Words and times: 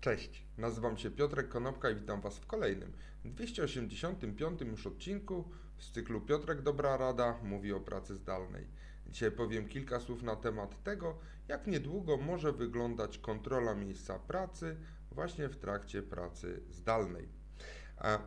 Cześć, 0.00 0.46
nazywam 0.58 0.96
się 0.96 1.10
Piotrek 1.10 1.48
Konopka 1.48 1.90
i 1.90 1.94
witam 1.94 2.20
Was 2.20 2.38
w 2.38 2.46
kolejnym, 2.46 2.92
285 3.24 4.60
już 4.60 4.86
odcinku 4.86 5.44
z 5.78 5.92
cyklu 5.92 6.20
Piotrek 6.20 6.62
Dobra 6.62 6.96
Rada 6.96 7.38
mówi 7.42 7.72
o 7.72 7.80
pracy 7.80 8.14
zdalnej. 8.14 8.66
Dzisiaj 9.06 9.32
powiem 9.32 9.68
kilka 9.68 10.00
słów 10.00 10.22
na 10.22 10.36
temat 10.36 10.82
tego, 10.82 11.18
jak 11.48 11.66
niedługo 11.66 12.16
może 12.16 12.52
wyglądać 12.52 13.18
kontrola 13.18 13.74
miejsca 13.74 14.18
pracy 14.18 14.76
właśnie 15.12 15.48
w 15.48 15.56
trakcie 15.56 16.02
pracy 16.02 16.62
zdalnej. 16.70 17.28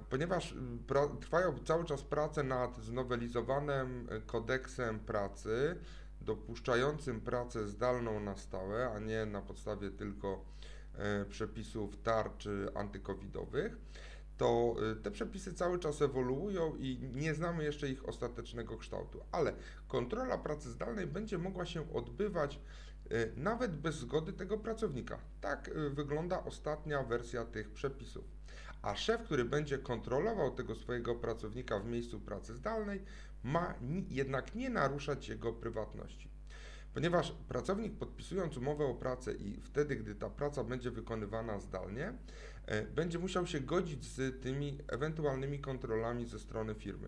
Ponieważ 0.10 0.56
trwają 1.22 1.58
cały 1.58 1.86
czas 1.86 2.04
prace 2.04 2.44
nad 2.44 2.78
znowelizowanym 2.78 4.08
kodeksem 4.26 5.00
pracy, 5.00 5.76
dopuszczającym 6.22 7.22
pracę 7.22 7.68
zdalną 7.68 8.20
na 8.20 8.38
stałe, 8.38 8.90
a 8.90 9.00
nie 9.00 9.26
na 9.26 9.42
podstawie 9.42 9.92
tylko 9.92 10.52
E, 10.72 10.80
przepisów 11.30 11.98
tarczy 11.98 12.68
antykowidowych, 12.76 13.78
to 14.42 14.75
e, 14.92 14.96
te 14.96 15.11
przepisy 15.11 15.54
cały 15.54 15.79
czas 15.79 16.02
ewoluują 16.02 16.75
i 16.75 17.10
nie 17.15 17.34
znamy 17.34 17.64
jeszcze 17.64 17.89
ich 17.89 18.10
ostatecznego 18.10 18.78
kształtu, 18.78 19.20
ale 19.32 19.54
kontrola 19.88 20.38
pracy 20.38 20.71
zdalnej 20.71 21.07
będzie 21.07 21.38
mogła 21.38 21.65
się 21.65 21.93
odbywać 21.93 22.60
e, 23.10 23.28
nawet 23.36 23.75
bez 23.75 23.96
zgody 23.96 24.34
tego 24.34 24.57
pracownika. 24.57 25.20
Tak 25.42 25.71
wygląda 25.89 26.43
ostatnia 26.43 27.04
wersja 27.04 27.46
tych 27.46 27.71
przepisów. 27.71 28.26
A 28.82 28.96
szef, 28.96 29.23
który 29.23 29.46
będzie 29.46 29.78
kontrolował 29.78 30.51
tego 30.51 30.76
swojego 30.76 31.15
pracownika 31.15 31.79
w 31.79 31.86
miejscu 31.86 32.20
pracy 32.20 32.56
zdalnej, 32.56 33.03
ma 33.44 33.73
jednak 34.09 34.56
nie 34.56 34.70
naruszać 34.70 35.30
jego 35.30 35.53
prywatności. 35.53 36.30
Ponieważ 36.94 37.36
pracownik 37.47 37.97
podpisując 37.97 38.58
umowę 38.58 38.86
o 38.86 38.94
pracę 38.94 39.33
i 39.33 39.61
wtedy, 39.61 39.95
gdy 39.95 40.16
ta 40.16 40.30
praca 40.30 40.63
będzie 40.63 40.91
wykonywana 40.91 41.59
zdalnie, 41.59 42.14
e, 42.66 42.86
będzie 42.86 43.19
musiał 43.19 43.47
się 43.47 43.59
godzić 43.59 44.05
z 44.05 44.41
tymi 44.41 44.77
ewentualnymi 44.88 45.59
kontrolami 45.59 46.25
ze 46.25 46.39
strony 46.39 46.75
firmy. 46.75 47.08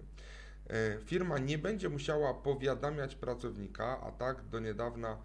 E, 0.68 0.98
firma 1.06 1.38
nie 1.38 1.58
będzie 1.58 1.90
musiała 1.90 2.34
powiadamiać 2.34 3.16
pracownika, 3.16 4.02
a 4.02 4.12
tak 4.12 4.50
do 4.50 4.60
niedawna 4.60 5.18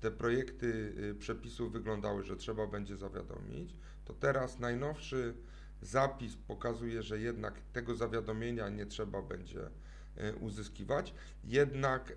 te 0.00 0.10
projekty 0.10 0.94
y, 0.98 1.14
przepisów 1.14 1.72
wyglądały, 1.72 2.22
że 2.22 2.36
trzeba 2.36 2.66
będzie 2.66 2.96
zawiadomić, 2.96 3.76
to 4.04 4.14
teraz 4.14 4.58
najnowszy 4.58 5.34
zapis 5.82 6.36
pokazuje, 6.36 7.02
że 7.02 7.18
jednak 7.18 7.60
tego 7.72 7.94
zawiadomienia 7.94 8.68
nie 8.68 8.86
trzeba 8.86 9.22
będzie 9.22 9.70
uzyskiwać, 10.40 11.14
jednak 11.44 12.10
e, 12.10 12.14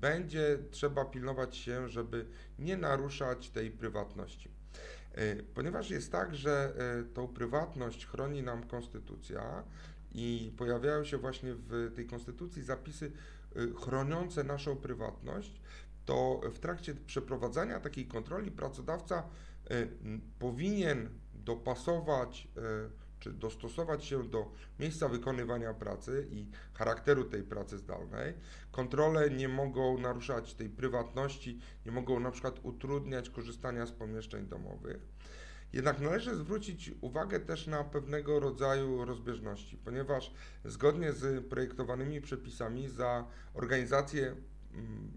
będzie 0.00 0.58
trzeba 0.70 1.04
pilnować 1.04 1.56
się, 1.56 1.88
żeby 1.88 2.26
nie 2.58 2.76
naruszać 2.76 3.50
tej 3.50 3.70
prywatności. 3.70 4.50
E, 5.12 5.36
ponieważ 5.36 5.90
jest 5.90 6.12
tak, 6.12 6.34
że 6.34 6.74
tą 7.14 7.28
prywatność 7.28 8.06
chroni 8.06 8.42
nam 8.42 8.66
konstytucja 8.66 9.64
i 10.14 10.52
pojawiają 10.56 11.04
się 11.04 11.18
właśnie 11.18 11.54
w 11.54 11.92
tej 11.94 12.06
konstytucji 12.06 12.62
zapisy 12.62 13.12
chroniące 13.76 14.44
naszą 14.44 14.76
prywatność, 14.76 15.60
to 16.04 16.40
w 16.54 16.58
trakcie 16.58 16.94
przeprowadzania 16.94 17.80
takiej 17.80 18.06
kontroli 18.06 18.50
pracodawca 18.50 19.22
powinien 20.38 21.08
dopasować 21.34 22.48
czy 23.22 23.32
dostosować 23.32 24.04
się 24.04 24.24
do 24.24 24.52
miejsca 24.80 25.08
wykonywania 25.08 25.74
pracy 25.74 26.28
i 26.30 26.46
charakteru 26.74 27.24
tej 27.24 27.42
pracy 27.42 27.78
zdalnej. 27.78 28.34
Kontrole 28.72 29.30
nie 29.30 29.48
mogą 29.48 29.98
naruszać 29.98 30.54
tej 30.54 30.68
prywatności, 30.68 31.60
nie 31.86 31.92
mogą 31.92 32.20
na 32.20 32.30
przykład 32.30 32.60
utrudniać 32.62 33.30
korzystania 33.30 33.86
z 33.86 33.92
pomieszczeń 33.92 34.46
domowych. 34.46 35.00
Jednak 35.72 36.00
należy 36.00 36.36
zwrócić 36.36 36.90
uwagę 37.00 37.40
też 37.40 37.66
na 37.66 37.84
pewnego 37.84 38.40
rodzaju 38.40 39.04
rozbieżności, 39.04 39.76
ponieważ 39.76 40.34
zgodnie 40.64 41.12
z 41.12 41.46
projektowanymi 41.48 42.20
przepisami 42.20 42.88
za 42.88 43.26
organizację 43.54 44.36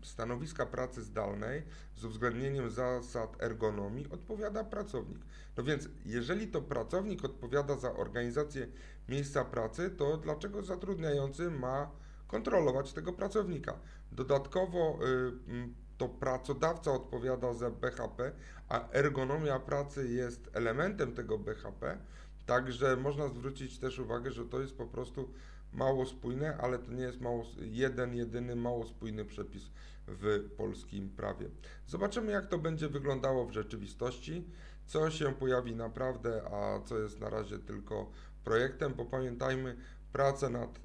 stanowiska 0.03 0.65
pracy 0.65 1.03
zdalnej 1.03 1.63
z 1.95 2.05
uwzględnieniem 2.05 2.69
zasad 2.69 3.43
ergonomii 3.43 4.09
odpowiada 4.11 4.63
pracownik. 4.63 5.19
No 5.57 5.63
więc, 5.63 5.89
jeżeli 6.05 6.47
to 6.47 6.61
pracownik 6.61 7.25
odpowiada 7.25 7.77
za 7.77 7.93
organizację 7.93 8.67
miejsca 9.09 9.45
pracy, 9.45 9.89
to 9.89 10.17
dlaczego 10.17 10.61
zatrudniający 10.61 11.51
ma 11.51 11.91
kontrolować 12.27 12.93
tego 12.93 13.13
pracownika? 13.13 13.79
Dodatkowo 14.11 14.99
y, 15.03 15.51
mm, 15.51 15.75
to 15.97 16.09
pracodawca 16.09 16.91
odpowiada 16.91 17.53
za 17.53 17.69
BHP, 17.69 18.31
a 18.69 18.89
ergonomia 18.91 19.59
pracy 19.59 20.07
jest 20.07 20.49
elementem 20.53 21.13
tego 21.13 21.37
BHP, 21.37 21.97
także 22.45 22.97
można 22.97 23.27
zwrócić 23.27 23.79
też 23.79 23.99
uwagę, 23.99 24.31
że 24.31 24.45
to 24.45 24.61
jest 24.61 24.77
po 24.77 24.85
prostu 24.85 25.29
mało 25.73 26.05
spójne, 26.05 26.57
ale 26.57 26.79
to 26.79 26.91
nie 26.91 27.03
jest 27.03 27.21
mało, 27.21 27.45
jeden, 27.61 28.15
jedyny 28.15 28.55
mało 28.55 28.85
spójny 28.85 29.25
przepis 29.25 29.69
w 30.07 30.49
polskim 30.57 31.09
prawie. 31.09 31.49
Zobaczymy, 31.87 32.31
jak 32.31 32.47
to 32.47 32.57
będzie 32.57 32.89
wyglądało 32.89 33.45
w 33.45 33.51
rzeczywistości, 33.51 34.47
co 34.85 35.11
się 35.11 35.33
pojawi 35.33 35.75
naprawdę, 35.75 36.41
a 36.51 36.81
co 36.85 36.99
jest 36.99 37.19
na 37.19 37.29
razie 37.29 37.59
tylko 37.59 38.11
projektem, 38.43 38.93
bo 38.93 39.05
pamiętajmy, 39.05 39.77
prace 40.13 40.49
nad 40.49 40.77
y, 40.77 40.81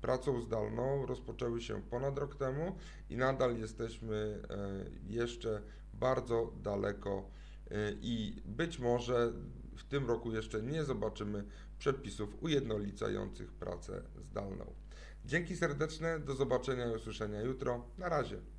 pracą 0.00 0.40
zdalną 0.40 1.06
rozpoczęły 1.06 1.60
się 1.60 1.82
ponad 1.82 2.18
rok 2.18 2.36
temu 2.36 2.76
i 3.10 3.16
nadal 3.16 3.58
jesteśmy 3.58 4.42
y, 5.06 5.12
jeszcze 5.12 5.62
bardzo 5.94 6.52
daleko 6.62 7.30
y, 7.66 7.74
i 8.02 8.42
być 8.44 8.78
może 8.78 9.32
w 9.76 9.84
tym 9.84 10.06
roku 10.06 10.32
jeszcze 10.32 10.62
nie 10.62 10.84
zobaczymy 10.84 11.44
przepisów 11.78 12.42
ujednolicających 12.42 13.52
pracę 13.52 14.02
zdalną. 14.18 14.74
Dzięki 15.24 15.56
serdeczne, 15.56 16.20
do 16.20 16.34
zobaczenia 16.34 16.90
i 16.90 16.94
usłyszenia 16.94 17.40
jutro. 17.40 17.84
Na 17.98 18.08
razie. 18.08 18.36